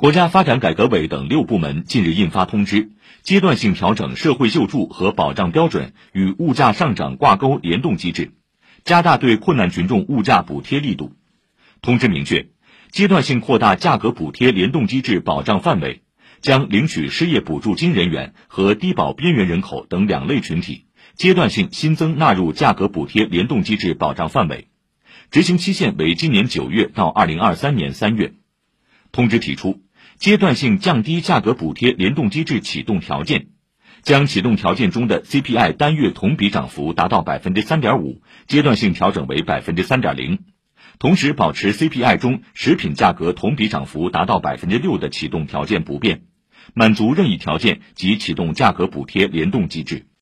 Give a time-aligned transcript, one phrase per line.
[0.00, 8.32] 国家发展改革委等六部门近日印发通知，阶段性调整社会救助和保障标准与物价上涨挂钩联动机制，
[8.82, 11.12] 加大对困难群众物价补贴力度。
[11.82, 12.48] 通知明确，
[12.90, 16.00] 阶段性扩大价格补贴联动机制保障范围，
[16.40, 24.68] 将领取失业补助金人员和低保边缘人口等两类群体阶段性新增纳入价格补贴联动机制保障范围，
[25.30, 28.32] 执行期限为今年九月到二零二三年三月。
[29.12, 29.82] 通知提出。
[30.16, 33.46] 阶段性降低价格补贴联动机制启动条件，
[34.02, 40.40] 将启动条件中的 CPI 单月同比涨幅达到百分之三点五，阶段性调整为百分之三点零，
[40.98, 46.24] 同时保持 CPI 中食品价格同比涨幅达到百分之六的启动条件不变，
[46.74, 50.10] 满足任意条件即启动价格补贴联动机制。